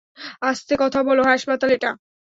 আস্তে 0.41 0.73
কথা 0.79 0.99
বলো, 1.07 1.21
হাসপাতাল 1.23 1.69
এটা! 1.71 1.91